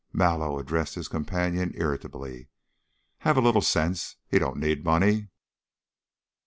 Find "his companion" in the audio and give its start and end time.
0.95-1.75